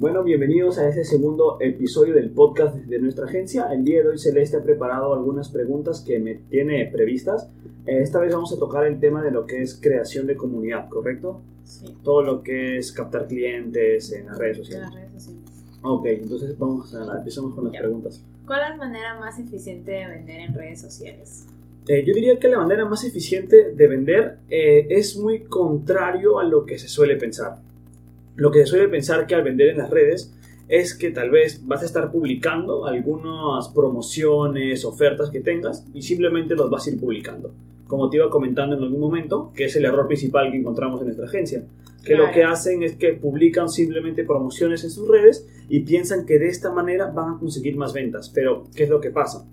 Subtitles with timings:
[0.00, 3.70] Bueno, bienvenidos a este segundo episodio del podcast de nuestra agencia.
[3.70, 7.50] El día de hoy Celeste ha preparado algunas preguntas que me tiene previstas.
[7.84, 10.88] Eh, esta vez vamos a tocar el tema de lo que es creación de comunidad,
[10.88, 11.42] ¿correcto?
[11.64, 11.94] Sí.
[12.02, 14.86] Todo lo que es captar clientes en las redes En sociales.
[14.86, 15.50] las redes sociales.
[15.82, 17.80] Ok, entonces vamos a empezamos con las Ya.
[17.80, 18.24] preguntas.
[18.46, 21.46] ¿Cuál es la manera más eficiente de vender en redes sociales?
[21.88, 26.44] Eh, yo diría que la manera más eficiente de vender eh, es muy contrario a
[26.44, 27.58] lo que se suele pensar.
[28.36, 30.32] Lo que se suele pensar que al vender en las redes
[30.70, 36.54] es que tal vez vas a estar publicando algunas promociones, ofertas que tengas y simplemente
[36.54, 37.52] los vas a ir publicando.
[37.88, 41.06] Como te iba comentando en algún momento, que es el error principal que encontramos en
[41.06, 41.64] nuestra agencia.
[42.04, 46.38] Que lo que hacen es que publican simplemente promociones en sus redes y piensan que
[46.38, 48.30] de esta manera van a conseguir más ventas.
[48.30, 49.44] Pero, ¿qué es lo que pasa?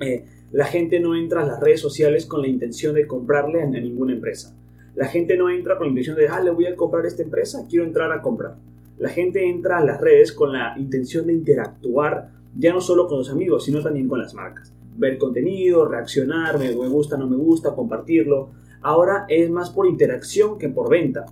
[0.00, 3.66] Eh, la gente no entra a las redes sociales con la intención de comprarle a
[3.66, 4.57] ninguna empresa.
[4.98, 7.64] La gente no entra con la intención de, ah, le voy a comprar esta empresa,
[7.68, 8.56] quiero entrar a comprar.
[8.98, 13.18] La gente entra a las redes con la intención de interactuar ya no solo con
[13.18, 14.72] los amigos, sino también con las marcas.
[14.96, 18.50] Ver contenido, reaccionar, me, gusta, no me gusta, compartirlo.
[18.82, 21.26] Ahora es más por interacción que por venta.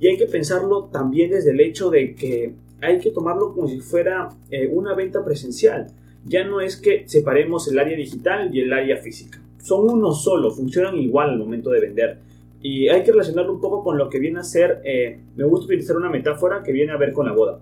[0.00, 3.78] Y hay que pensarlo también desde el hecho de que hay que tomarlo como si
[3.78, 5.86] fuera eh, una venta presencial
[6.24, 9.40] ya no es que separemos el área digital y el área física.
[9.58, 12.18] Son uno solo, funcionan igual al momento de vender.
[12.62, 15.66] Y hay que relacionarlo un poco con lo que viene a ser, eh, me gusta
[15.66, 17.58] utilizar una metáfora que viene a ver con la boda.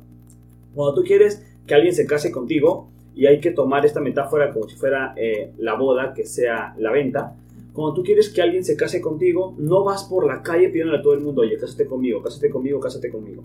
[0.74, 4.68] Cuando tú quieres que alguien se case contigo, y hay que tomar esta metáfora como
[4.68, 7.34] si fuera eh, la boda, que sea la venta,
[7.72, 11.02] cuando tú quieres que alguien se case contigo, no vas por la calle pidiéndole a
[11.02, 13.42] todo el mundo, oye, cásate conmigo, cásate conmigo, cásate conmigo.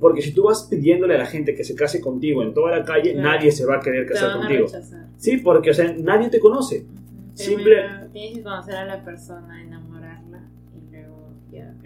[0.00, 2.84] Porque si tú vas pidiéndole a la gente que se case contigo en toda la
[2.84, 3.28] calle, Claro.
[3.28, 4.66] nadie se va a querer Te casar van a contigo.
[4.66, 5.06] rechazar.
[5.16, 6.86] Sí, porque o sea, nadie te conoce.
[7.34, 9.78] Simple- tienes que conocer a la persona, ya.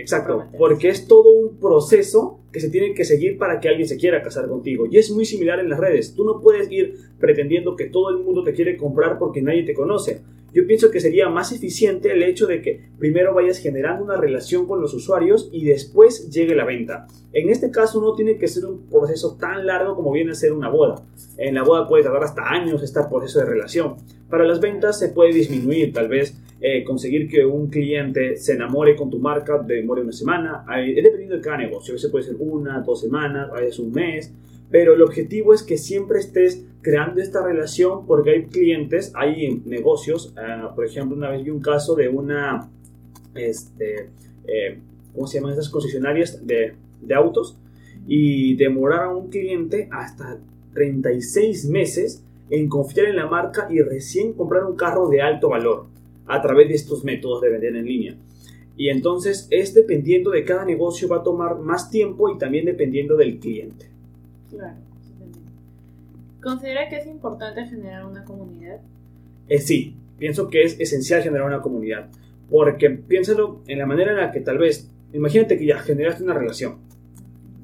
[0.02, 3.96] Exacto, porque es todo un proceso que se tiene que seguir para que alguien se
[3.96, 4.84] quiera casar contigo.
[4.90, 6.14] Y es muy similar en las redes.
[6.16, 9.74] Tú no puedes ir pretendiendo que todo el mundo te quiere comprar porque nadie te
[9.74, 10.20] conoce.
[10.52, 14.66] Yo pienso que sería más eficiente el hecho de que primero vayas generando una relación
[14.66, 17.06] con los usuarios y después llegue la venta.
[17.32, 20.52] En este caso no tiene que ser un proceso tan largo como viene a ser
[20.52, 21.06] una boda.
[21.38, 23.94] En la boda puede tardar hasta años este proceso de relación.
[24.28, 28.94] Para las ventas se puede disminuir, tal vez eh, conseguir que un cliente se enamore
[28.94, 32.36] con tu marca demore una semana, es dependiendo de cada negocio, a veces puede ser
[32.38, 34.32] una, dos semanas, a veces un mes,
[34.70, 40.34] pero el objetivo es que siempre estés creando esta relación porque hay clientes, hay negocios,
[40.36, 42.70] ah, por ejemplo, una vez vi un caso de una,
[43.34, 44.10] este,
[44.46, 44.78] eh,
[45.12, 47.58] ¿cómo se llaman estas concesionarias de, de autos?
[48.06, 50.38] Y demoraron a un cliente hasta
[50.74, 55.90] 36 meses en confiar en la marca y recién comprar un carro de alto valor
[56.26, 58.16] a través de estos métodos de vender en línea.
[58.76, 63.16] Y entonces es dependiendo de cada negocio va a tomar más tiempo y también dependiendo
[63.16, 63.86] del cliente.
[64.50, 64.76] Claro.
[66.42, 68.80] ¿Considera que es importante generar una comunidad?
[69.48, 72.10] Eh, sí, pienso que es esencial generar una comunidad.
[72.50, 76.34] Porque piénsalo en la manera en la que tal vez, imagínate que ya generaste una
[76.34, 76.78] relación,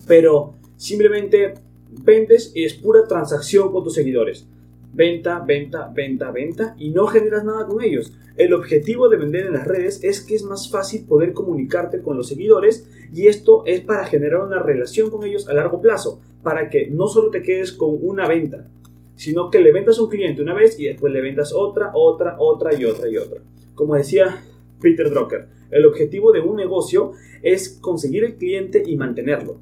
[0.06, 1.54] pero simplemente
[1.90, 4.46] vendes y es pura transacción con tus seguidores.
[4.93, 8.12] Venta, venta, venta, venta y no generas nada con ellos.
[8.37, 12.16] El objetivo de vender en las redes es que es más fácil poder comunicarte con
[12.16, 16.71] los seguidores y esto es para generar una relación con ellos a largo plazo, para
[16.71, 18.69] que no solo te quedes con una venta,
[19.16, 22.37] sino que le vendas a un cliente una vez y después le vendas otra, otra,
[22.38, 23.41] otra y otra y otra.
[23.75, 24.44] Como decía
[24.81, 27.12] Peter Drucker, el objetivo de un negocio
[27.43, 29.56] es conseguir el cliente y mantenerlo,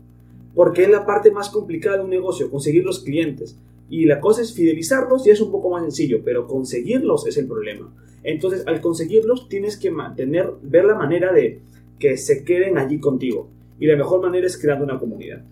[0.54, 3.58] porque es la parte más complicada de un negocio, conseguir los clientes.
[3.88, 7.46] Y la cosa es fidelizarlos y es un poco más sencillo, pero conseguirlos es el
[7.46, 7.92] problema.
[8.22, 11.60] Entonces, al conseguirlos, tienes que mantener, ver la manera de
[11.98, 13.48] que se queden allí contigo.
[13.78, 15.42] Y la mejor manera es creando una comunidad.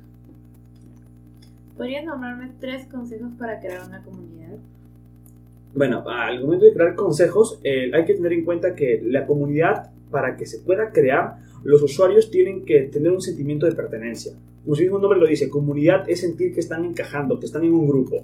[1.76, 4.56] ¿Podrías nombrarme tres consejos para crear una comunidad?
[5.74, 9.90] Bueno, al momento de crear consejos, eh, hay que tener en cuenta que la comunidad,
[10.14, 14.32] para que se pueda crear, los usuarios tienen que tener un sentimiento de pertenencia.
[14.62, 17.74] Como su mismo nombre lo dice, comunidad es sentir que están encajando, que están en
[17.74, 18.22] un grupo.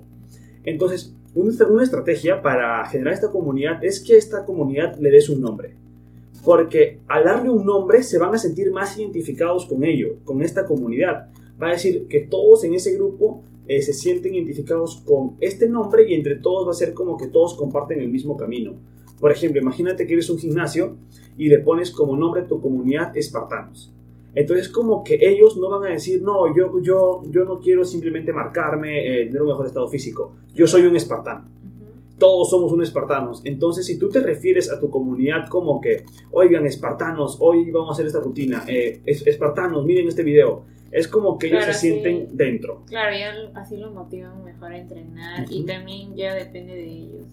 [0.63, 5.75] Entonces, una, estrategia para generar esta comunidad es que esta comunidad le des un nombre.
[6.45, 10.67] Porque al darle un nombre se van a sentir más identificados con ello, con esta
[10.67, 11.27] comunidad.
[11.61, 16.09] Va a decir que todos en ese grupo eh, se sienten identificados con este nombre
[16.09, 18.77] y entre todos va a ser como que todos comparten el mismo camino.
[19.21, 20.97] Por ejemplo, imagínate que eres un gimnasio
[21.37, 23.93] y le pones como nombre a tu comunidad espartanos.
[24.35, 28.33] Entonces como que ellos no van a decir, no, yo, yo, yo no quiero simplemente
[28.33, 30.33] marcarme, eh, tener un mejor estado físico.
[30.55, 31.49] Yo soy un espartano.
[32.19, 33.41] Todos somos un espartanos.
[33.45, 37.93] Entonces, si tú te refieres a tu comunidad como que, oigan, espartanos, hoy vamos a
[37.95, 41.79] hacer esta rutina, eh, es- espartanos, miren este video, Es como que ellos Claro, se
[41.79, 42.83] sienten dentro.
[42.89, 45.67] Claro, ya así lo motivan mejor a entrenar y Ujú.
[45.67, 47.27] también ya depende de ellos.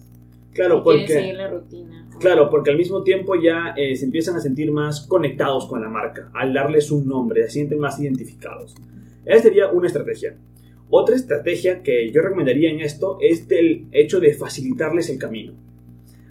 [0.58, 1.06] Claro, porque...
[1.06, 2.08] seguir la rutina.
[2.18, 5.88] Claro, porque al mismo tiempo ya eh, se empiezan a sentir más conectados con la
[5.88, 8.74] marca, al darles un nombre, se sienten más identificados.
[9.24, 10.36] Esa sería una estrategia.
[10.90, 15.52] Otra estrategia que yo recomendaría en esto es del hecho de facilitarles el camino.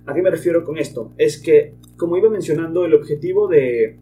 [0.06, 1.13] ¿A qué me refiero con esto?
[1.18, 3.95] Es que, como iba mencionando, el objetivo de,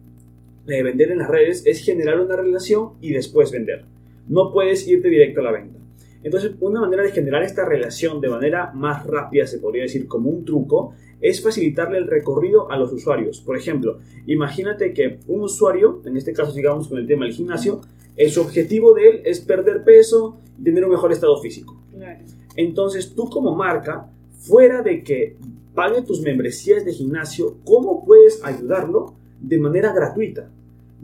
[0.66, 3.84] de vender en las redes es generar una relación y después vender.
[4.26, 5.78] No puedes irte directo a la venta.
[6.26, 10.28] Entonces, una manera de generar esta relación de manera más rápida, se podría decir como
[10.28, 13.40] un truco, es facilitarle el recorrido a los usuarios.
[13.40, 17.80] Por ejemplo, imagínate que un usuario, en este caso sigamos con el tema del gimnasio,
[18.16, 21.80] eh, su objetivo de él es perder peso y tener un mejor estado físico.
[21.96, 22.18] Claro.
[22.56, 25.36] Entonces tú como marca, fuera de que
[25.76, 30.50] pague tus membresías de gimnasio, ¿cómo puedes ayudarlo de manera gratuita?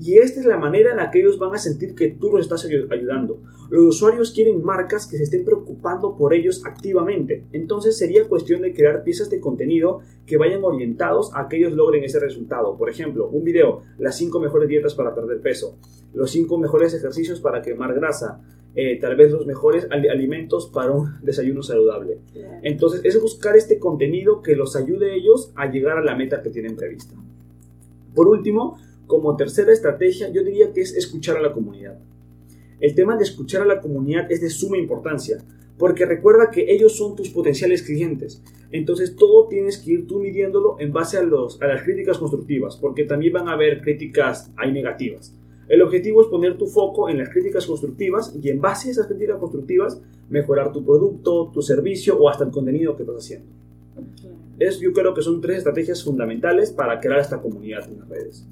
[0.01, 2.41] Y esta es la manera en la que ellos van a sentir que tú los
[2.41, 3.41] estás ayu- ayudando.
[3.71, 7.45] Los usuarios quieren marcas que se estén preocupando por ellos activamente.
[7.53, 12.05] Entonces sería cuestión de crear piezas de contenido que vayan orientados a que ellos logren
[12.05, 12.77] ese resultado.
[12.77, 15.77] Por ejemplo, un video, las 5 mejores dietas para perder peso,
[16.15, 18.41] los 5 mejores ejercicios para quemar grasa,
[18.75, 22.19] eh, tal vez los mejores ali- alimentos para un desayuno saludable.
[22.63, 26.43] Entonces es buscar este contenido que los ayude a ellos a llegar a la meta
[26.43, 27.15] que tienen prevista.
[28.15, 28.79] Por último,
[29.13, 31.99] como tercera estrategia, yo diría que es escuchar a la comunidad.
[32.81, 35.37] El tema de escuchar a la comunidad es de suma importancia,
[35.77, 38.43] porque recuerda que ellos son tus potenciales clientes.
[38.71, 42.79] Entonces todo tienes que ir tú midiéndolo en base a, los, a las críticas constructivas,
[42.79, 45.37] porque también van a haber críticas hay negativas.
[45.69, 49.09] El objetivo es poner tu foco en las críticas constructivas y en base a esas
[49.09, 50.01] críticas constructivas
[50.31, 53.47] mejorar tu producto, tu servicio o hasta el contenido que estás haciendo.
[54.59, 58.49] Es, yo creo que son tres estrategias fundamentales para crear esta comunidad en las redes.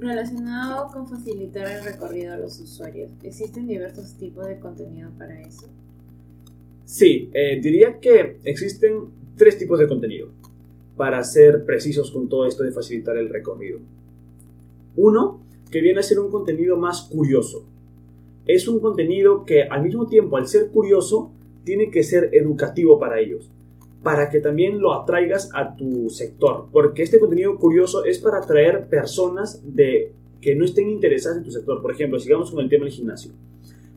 [0.00, 5.66] Relacionado con facilitar el recorrido a los usuarios, ¿existen diversos tipos de contenido para eso?
[6.86, 10.28] Sí, eh, diría que existen tres tipos de contenido
[10.96, 13.78] para ser precisos con todo esto de facilitar el recorrido.
[14.96, 17.64] Uno, que viene a ser un contenido más curioso.
[18.46, 21.30] Es un contenido que al mismo tiempo, al ser curioso,
[21.64, 23.50] tiene que ser educativo para ellos,
[24.02, 28.88] para que también lo atraigas a tu sector, porque este contenido curioso es para atraer
[28.88, 31.82] personas de, que no estén interesadas en tu sector.
[31.82, 33.32] Por ejemplo, sigamos con el tema del gimnasio.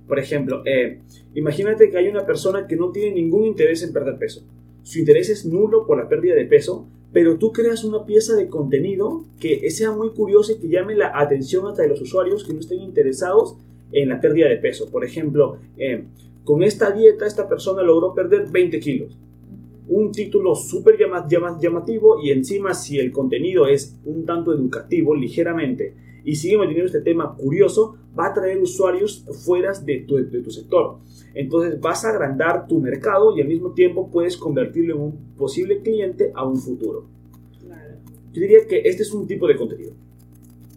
[0.08, 1.00] Por ejemplo, eh,
[1.34, 4.44] imagínate que hay una persona que no tiene ningún interés en perder peso.
[4.84, 8.50] Su interés es nulo por la pérdida de peso, pero tú creas una pieza de
[8.50, 12.54] contenido que sea muy curiosa y que llame la atención hasta de los usuarios que
[12.54, 13.56] no estén interesados
[13.94, 14.90] en la pérdida de peso.
[14.90, 16.04] Por ejemplo, eh,
[16.44, 19.18] con esta dieta esta persona logró perder 20 kilos.
[19.88, 25.14] Un título súper llama- llama- llamativo y encima si el contenido es un tanto educativo,
[25.16, 30.42] ligeramente, y sigue manteniendo este tema curioso, va a atraer usuarios fuera de tu, de
[30.42, 31.00] tu sector.
[31.34, 35.82] Entonces vas a agrandar tu mercado y al mismo tiempo puedes convertirlo en un posible
[35.82, 37.06] cliente a un futuro.
[37.60, 37.96] Claro.
[38.32, 39.94] Yo diría que este es un tipo de contenido.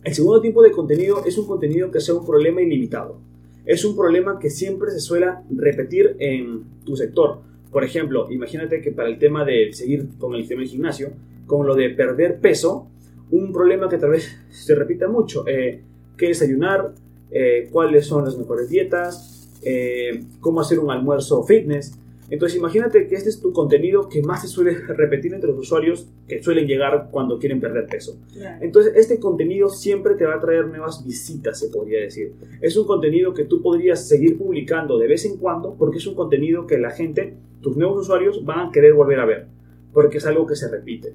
[0.03, 3.19] El segundo tipo de contenido es un contenido que sea un problema ilimitado.
[3.65, 7.41] Es un problema que siempre se suele repetir en tu sector.
[7.77, 11.11] Por ejemplo, imagínate que para el tema de seguir con el tema del gimnasio,
[11.45, 12.89] con lo de perder peso,
[13.31, 15.47] un problema que tal vez se repita mucho.
[15.47, 15.83] Eh,
[16.17, 16.95] ¿Qué desayunar?
[17.31, 19.51] Eh, ¿Cuáles son las mejores dietas?
[19.63, 21.99] Eh, ¿Cómo hacer un almuerzo fitness?
[22.29, 26.09] Entonces imagínate que este es tu contenido que más se suele repetir entre los usuarios
[26.27, 28.19] que suelen llegar cuando quieren perder peso.
[28.33, 28.59] Claro.
[28.65, 32.33] Entonces este contenido siempre te va a traer nuevas visitas, se podría decir.
[32.61, 36.15] Es un contenido que tú podrías seguir publicando de vez en cuando porque es un
[36.15, 39.47] contenido que la gente, tus nuevos usuarios, van a querer volver a ver
[39.93, 41.15] porque es algo que se repite.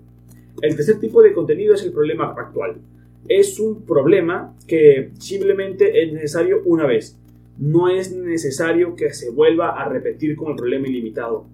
[0.61, 2.77] El tercer tipo de contenido es el problema actual.
[3.27, 7.17] Es un problema que simplemente es necesario una vez.
[7.57, 11.45] No es necesario que se vuelva a repetir con el problema ilimitado.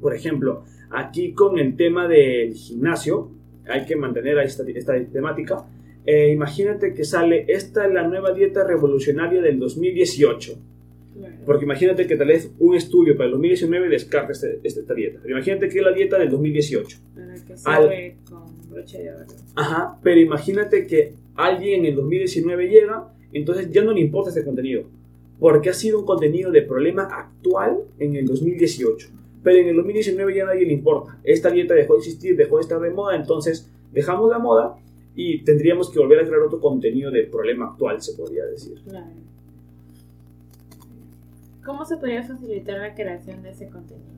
[0.00, 3.30] Por ejemplo, aquí con el tema del gimnasio,
[3.68, 5.64] hay que mantener esta, esta temática.
[6.06, 10.58] Eh, imagínate que sale, esta es la nueva dieta revolucionaria del 2018.
[11.18, 11.34] Claro.
[11.44, 15.18] Porque imagínate que tal vez un estudio para el 2019 descarta este- este- esta dieta.
[15.22, 16.98] Pero imagínate que es la dieta del 2018.
[17.14, 19.24] Para que Al- sirve con broche de oro.
[19.56, 24.44] Ajá, pero imagínate que alguien en el 2019 llega, entonces ya no le importa este
[24.44, 24.84] contenido,
[25.40, 29.08] porque ha sido un contenido de problema actual en el 2018.
[29.42, 31.18] Pero en el 2019 ya nadie le importa.
[31.24, 34.76] Esta dieta dejó de existir, dejó de estar de moda, entonces dejamos la moda
[35.16, 38.74] y tendríamos que volver a crear otro contenido de problema actual, se podría decir.
[38.86, 39.06] Claro.
[41.64, 44.08] ¿Cómo se podría facilitar la creación de ese contenido?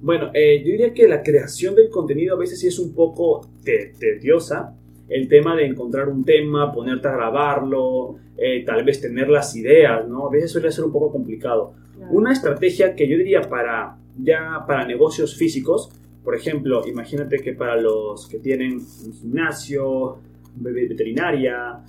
[0.00, 3.46] Bueno, eh, yo diría que la creación del contenido a veces sí es un poco
[3.64, 4.74] te- tediosa
[5.08, 10.06] el tema de encontrar un tema, ponerte a grabarlo, eh, tal vez tener las ideas,
[10.08, 10.26] ¿no?
[10.26, 11.74] A veces suele ser un poco complicado.
[12.10, 15.90] Una estrategia que yo diría para ya para negocios físicos,
[16.24, 20.18] por ejemplo, imagínate que para los que tienen un gimnasio,
[20.56, 21.80] veterinaria,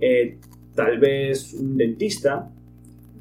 [0.00, 0.36] eh,
[0.74, 2.50] tal vez un dentista,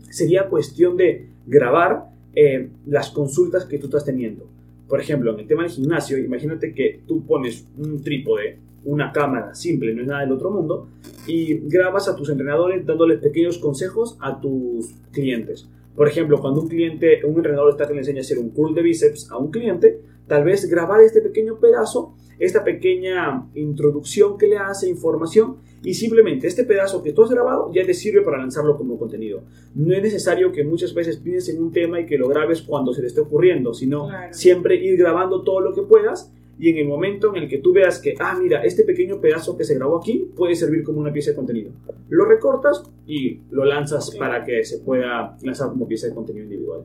[0.10, 4.48] sería cuestión de grabar eh, las consultas que tú estás teniendo.
[4.88, 9.54] Por ejemplo, en el tema del gimnasio, imagínate que tú pones un trípode, una cámara
[9.54, 10.88] simple, no es nada del otro mundo,
[11.26, 15.70] y grabas a tus entrenadores dándoles pequeños consejos a tus clientes.
[15.96, 18.76] Por ejemplo, cuando un cliente, un entrenador está que le enseña a hacer un curl
[18.76, 24.48] de bíceps a un cliente, tal vez grabar este pequeño pedazo, esta pequeña introducción que
[24.48, 28.38] le hace, información, y simplemente este pedazo que tú has grabado ya te sirve para
[28.38, 29.44] lanzarlo como contenido.
[29.74, 32.94] No es necesario que muchas veces pienses en un tema y que lo grabes cuando
[32.94, 36.88] se te esté ocurriendo, sino siempre ir grabando todo lo que puedas y en el
[36.88, 39.98] momento en el que tú veas que, ah, mira, este pequeño pedazo que se grabó
[39.98, 41.72] aquí puede servir como una pieza de contenido.
[42.10, 46.82] Lo recortas y lo lanzas para que se pueda lanzar como pieza de contenido individual.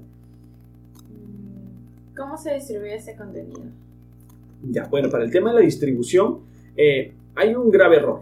[1.08, 3.62] Mm, ¿Cómo se distribuye ese contenido?
[4.70, 6.40] Ya, bueno, para el tema de la distribución
[6.76, 8.20] eh, hay un grave error,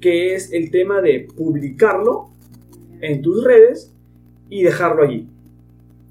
[0.00, 2.30] que es el tema de publicarlo
[3.00, 3.92] en tus redes
[4.48, 5.28] y dejarlo allí.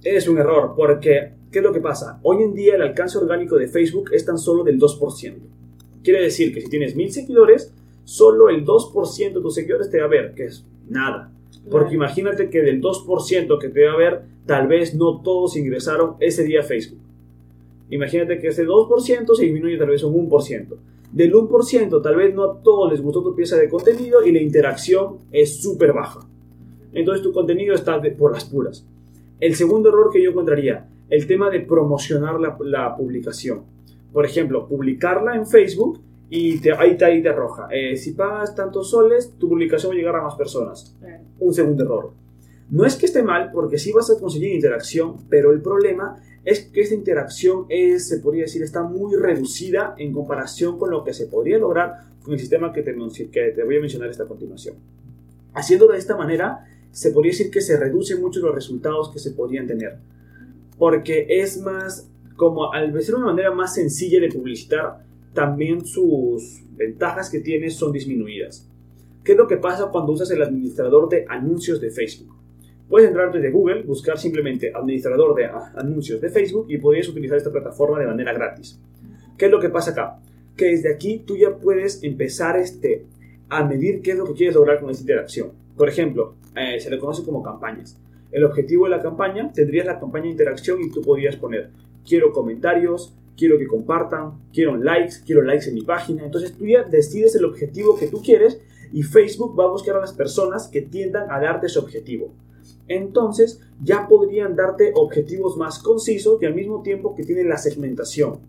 [0.03, 2.19] Es un error porque ¿Qué es lo que pasa?
[2.23, 5.35] Hoy en día el alcance orgánico de Facebook es tan solo del 2%.
[6.03, 7.71] Quiere decir que si tienes mil seguidores,
[8.05, 11.31] solo el 2% de tus seguidores te va a ver, que es nada.
[11.69, 16.15] Porque imagínate que del 2% que te va a ver, tal vez no todos ingresaron
[16.19, 16.97] ese día a Facebook.
[17.91, 20.75] Imagínate que ese 2% se disminuye tal vez un 1%.
[21.11, 24.41] Del 1%, tal vez no a todos les gustó tu pieza de contenido y la
[24.41, 26.27] interacción es súper baja.
[26.93, 28.87] Entonces tu contenido está por las puras.
[29.39, 33.63] El segundo error que yo encontraría, el tema de promocionar la, publicación.
[34.11, 37.67] Por ejemplo, publicarla en Facebook y te, ahí te, ahí te arroja.
[37.71, 40.95] Eh, si pagas tantos soles, tu publicación va a llegar a más personas.
[41.39, 42.13] Un segundo error.
[42.69, 46.61] No es que esté mal, porque sí vas a conseguir interacción, pero el problema es
[46.61, 51.13] que esta interacción es, se podría decir, está muy reducida en comparación con lo que
[51.13, 52.95] se podría lograr con el sistema que te,
[53.31, 54.75] que te voy a mencionar esta continuación.
[55.53, 59.31] Haciéndolo de esta manera, se podría decir que se reducen mucho los resultados que se
[59.31, 59.97] podrían tener
[60.83, 64.97] porque es más, como al ser una manera más sencilla de publicitar,
[65.33, 68.69] también sus ventajas que tiene son disminuidas.
[69.23, 72.35] ¿Qué es lo que pasa cuando usas el administrador de anuncios de Facebook?
[72.89, 77.53] Puedes entrar desde Google, buscar simplemente administrador de anuncios de Facebook y podrías utilizar esta
[77.53, 78.77] plataforma de manera gratis.
[79.37, 80.19] ¿Qué es lo que pasa acá?
[80.57, 83.05] Que desde aquí tú ya puedes empezar este,
[83.47, 85.53] a medir qué es lo que quieres lograr con esta interacción.
[85.77, 87.97] Por ejemplo, eh, se le conoce como campañas
[88.33, 91.69] el objetivo de la campaña, tendrías la campaña de interacción y tú podrías poner,
[92.05, 96.25] quiero comentarios, quiero que compartan, quiero likes, quiero likes en mi página.
[96.25, 98.59] Entonces tú ya decides el objetivo que tú quieres
[98.91, 102.33] y Facebook va a buscar a las personas que tiendan a darte ese objetivo.
[102.87, 108.39] Entonces ya podrían darte objetivos más concisos y al mismo tiempo que tienen la segmentación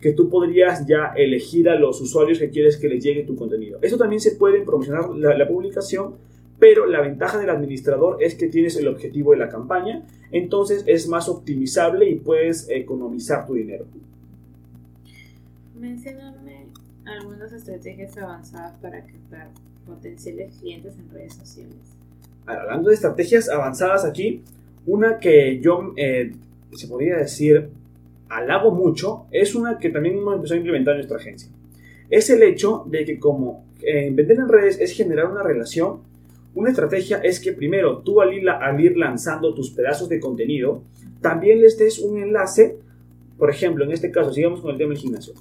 [0.00, 3.78] que tú podrías ya elegir a los usuarios que quieres que les llegue tu contenido.
[3.82, 6.14] Eso también se puede promocionar la, la publicación
[6.58, 11.08] pero la ventaja del administrador es que tienes el objetivo de la campaña, entonces es
[11.08, 13.86] más optimizable y puedes economizar tu dinero.
[15.78, 16.66] Mencioname
[17.04, 19.50] algunas estrategias avanzadas para captar
[19.86, 21.76] potenciales clientes en redes sociales.
[22.46, 24.42] Hablando de estrategias avanzadas aquí,
[24.86, 26.32] una que yo eh,
[26.72, 27.70] se podría decir
[28.28, 31.50] alabo mucho es una que también hemos empezado a implementar en nuestra agencia.
[32.10, 36.00] Es el hecho de que como eh, vender en redes es generar una relación,
[36.58, 40.82] una estrategia es que primero tú al ir, lanzando tus pedazos de contenido,
[41.20, 42.78] también les des un enlace,
[43.38, 45.34] por ejemplo, en este caso, sigamos con el tema del gimnasio.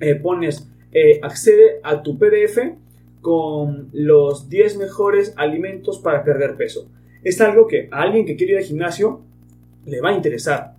[0.00, 2.58] Eh, pones, eh, accede a tu PDF
[3.20, 6.88] con los 10 mejores alimentos para perder peso.
[7.22, 9.20] Es algo que a alguien que quiere ir al gimnasio
[9.84, 10.76] le va a interesar.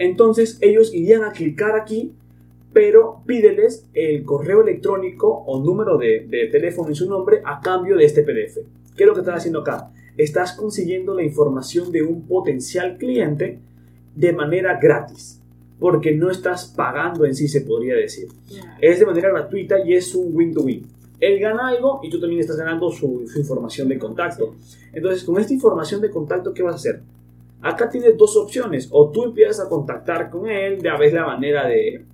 [0.00, 2.14] Entonces ellos irían a clicar aquí,
[2.72, 7.96] pero pídeles el correo electrónico o número de, de teléfono y su nombre a cambio
[7.96, 8.58] de este PDF.
[8.98, 9.92] ¿Qué es lo que estás haciendo acá?
[10.16, 13.60] Estás consiguiendo la información de un potencial cliente
[14.16, 15.40] de manera gratis,
[15.78, 18.26] porque no estás pagando en sí, se podría decir.
[18.80, 20.84] Es de manera gratuita y es un win-to-win.
[21.20, 24.56] Él gana algo y tú también estás ganando su, información de contacto.
[24.92, 27.00] Entonces, con esta información de contacto, ¿qué vas a hacer?
[27.62, 28.88] Acá tienes dos opciones.
[28.90, 32.04] O tú empiezas a contactar con él, de a veces la manera de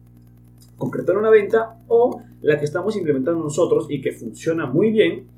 [0.76, 5.32] concretar una venta, o la que estamos implementando nosotros y que funciona muy bien,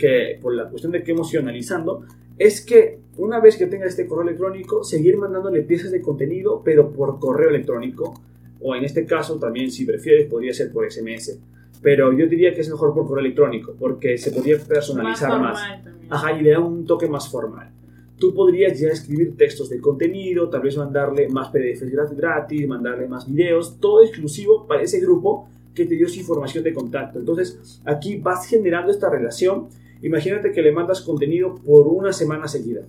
[0.00, 2.04] que por la cuestión de que hemos ido analizando,
[2.38, 6.90] es que una vez que tenga este correo electrónico, seguir mandándole piezas de contenido, pero
[6.90, 8.14] por correo electrónico,
[8.62, 11.38] o en este caso también si prefieres podría ser por SMS.
[11.82, 15.60] pero yo diría que es mejor por correo electrónico, porque se podría personalizar más.
[15.82, 16.06] también.
[16.10, 17.70] Ajá, y le da un toque más formal.
[18.18, 23.08] Tú podrías ya escribir textos de contenido, tal vez mandarle más PDFs grat- gratis, mandarle
[23.08, 27.18] más videos, todo exclusivo para ese grupo que te dio su información de contacto.
[27.18, 29.68] Entonces, aquí vas generando esta relación.
[30.02, 32.82] Imagínate que le mandas contenido por una semana seguida.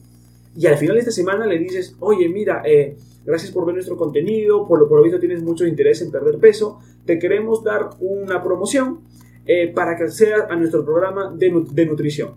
[0.55, 3.97] Y al final de esta semana le dices, oye, mira, eh, gracias por ver nuestro
[3.97, 7.91] contenido, por lo por lo visto tienes mucho interés en perder peso, te queremos dar
[7.99, 8.99] una promoción
[9.45, 12.31] eh, para que accedas a nuestro programa de, de nutrición.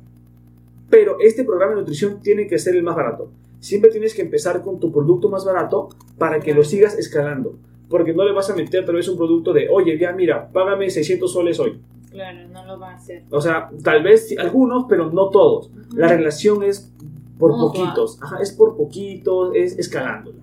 [0.90, 3.30] Pero este programa de nutrición tiene que ser el más barato.
[3.60, 5.88] Siempre tienes que empezar con tu producto más barato
[6.18, 7.56] para que lo sigas escalando.
[7.88, 10.90] Porque no le vas a meter tal vez un producto de, oye, ya mira, págame
[10.90, 11.80] 600 soles hoy.
[12.14, 13.25] Claro, no lo va a hacer.
[13.30, 15.68] O sea, tal vez algunos, pero no todos.
[15.97, 16.92] La relación es
[17.40, 18.23] por poquitos.
[18.23, 20.38] Ajá, es por poquitos, es escalándola.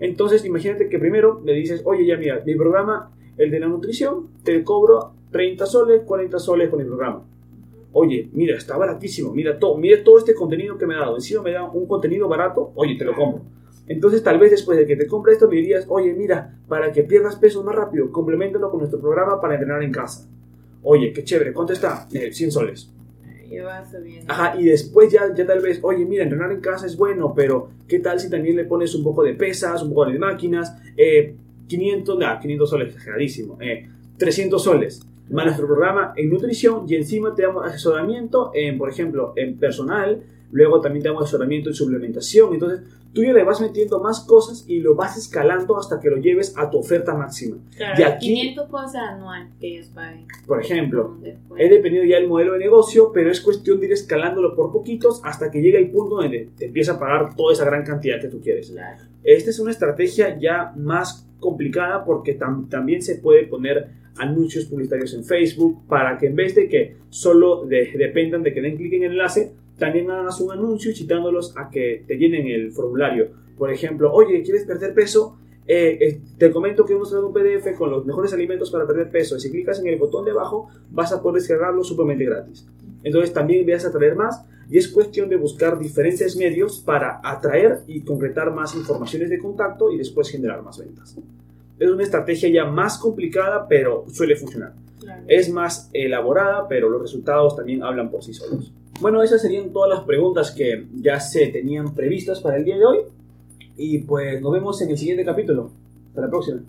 [0.00, 4.28] Entonces, imagínate que primero le dices, oye, ya mira, mi programa, el de la nutrición,
[4.42, 7.22] te cobro 30 soles, 40 soles con el programa.
[7.92, 11.14] Oye, mira, está baratísimo, mira todo, mira todo este contenido que me ha dado.
[11.14, 13.44] Encima me da un contenido barato, oye, te lo compro.
[13.86, 17.02] Entonces, tal vez después de que te compre esto, me dirías, oye, mira, para que
[17.02, 20.28] pierdas peso más rápido, complementalo con nuestro programa para entrenar en casa.
[20.84, 22.06] Oye, qué chévere, ¿cuánto está?
[22.12, 22.90] Eh, 100 soles.
[23.50, 24.32] Y va subiendo.
[24.32, 27.70] Ajá, y después ya, ya tal vez, oye, mira, entrenar en casa es bueno, pero
[27.88, 30.76] ¿qué tal si también le pones un poco de pesas, un poco de máquinas?
[30.96, 31.34] Eh,
[31.66, 33.58] 500, nah, 500 soles, exageradísimo.
[33.60, 33.88] Eh,
[34.18, 35.06] 300 soles.
[35.30, 40.22] Más nuestro programa en nutrición y encima te damos asesoramiento en, por ejemplo, en personal,
[40.54, 42.54] luego también te damos asesoramiento en suplementación.
[42.54, 42.80] Entonces,
[43.12, 46.54] tú ya le vas metiendo más cosas y lo vas escalando hasta que lo lleves
[46.56, 47.56] a tu oferta máxima.
[47.76, 50.26] Claro, y aquí- 500 puede ser anual que ellos paguen.
[50.46, 51.16] Por ejemplo.
[51.58, 55.20] He dependido ya del modelo de negocio, pero es cuestión de ir escalándolo por poquitos
[55.24, 58.28] hasta que llegue el punto donde te empieza a pagar toda esa gran cantidad que
[58.28, 58.70] tú quieres.
[58.70, 59.02] Claro.
[59.22, 65.12] Esta es una estrategia ya más complicada porque tam- también se puede poner anuncios publicitarios
[65.14, 68.92] en Facebook para que en vez de que solo de- dependan de que den clic
[68.94, 73.28] en el enlace, también hagas un anuncio citándolos a que te llenen el formulario.
[73.58, 75.38] Por ejemplo, oye, ¿quieres perder peso?
[75.66, 79.10] Eh, eh, te comento que hemos creado un PDF con los mejores alimentos para perder
[79.10, 79.36] peso.
[79.36, 82.66] Y si clicas en el botón de abajo, vas a poder descargarlo sumamente gratis.
[83.02, 87.80] Entonces también vas a atraer más y es cuestión de buscar diferentes medios para atraer
[87.86, 91.16] y concretar más informaciones de contacto y después generar más ventas.
[91.78, 94.72] Es una estrategia ya más complicada, pero suele funcionar.
[95.00, 95.22] claro.
[95.28, 98.72] Es más elaborada, pero los resultados también hablan por sí solos.
[99.00, 102.86] Bueno, esas serían todas las preguntas que ya se tenían previstas para el día de
[102.86, 102.98] hoy.
[103.76, 105.70] Y pues nos vemos en el siguiente capítulo.
[106.08, 106.60] Hasta la próxima.